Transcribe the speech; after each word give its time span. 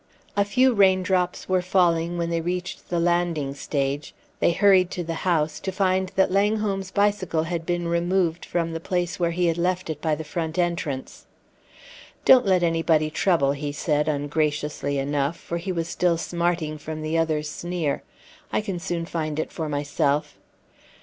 A 0.35 0.43
few 0.43 0.73
raindrops 0.73 1.47
were 1.47 1.61
falling 1.61 2.17
when 2.17 2.31
they 2.31 2.41
reached 2.41 2.89
the 2.89 2.99
landing 2.99 3.53
stage; 3.53 4.15
they 4.39 4.51
hurried 4.51 4.89
to 4.89 5.03
the 5.03 5.29
house, 5.29 5.59
to 5.59 5.71
find 5.71 6.11
that 6.15 6.31
Langholm's 6.31 6.89
bicycle 6.89 7.43
had 7.43 7.67
been 7.67 7.87
removed 7.87 8.43
from 8.43 8.73
the 8.73 8.79
place 8.79 9.19
where 9.19 9.29
he 9.29 9.45
had 9.45 9.59
left 9.59 9.91
it 9.91 10.01
by 10.01 10.15
the 10.15 10.23
front 10.23 10.57
entrance. 10.57 11.27
"Don't 12.25 12.47
let 12.47 12.63
anybody 12.63 13.11
trouble," 13.11 13.51
he 13.51 13.71
said, 13.71 14.07
ungraciously 14.07 14.97
enough, 14.97 15.37
for 15.39 15.59
he 15.59 15.71
was 15.71 15.87
still 15.87 16.17
smarting 16.17 16.79
from 16.79 17.03
the 17.03 17.15
other's 17.15 17.47
sneer. 17.47 18.01
"I 18.51 18.61
can 18.61 18.79
soon 18.79 19.05
find 19.05 19.37
it 19.37 19.51
for 19.51 19.69
myself." 19.69 20.35